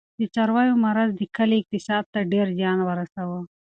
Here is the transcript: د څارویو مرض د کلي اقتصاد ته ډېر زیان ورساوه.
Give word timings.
د 0.19 0.21
څارویو 0.33 0.81
مرض 0.85 1.09
د 1.15 1.21
کلي 1.35 1.55
اقتصاد 1.59 2.03
ته 2.13 2.19
ډېر 2.31 2.47
زیان 2.59 2.79
ورساوه. 2.83 3.39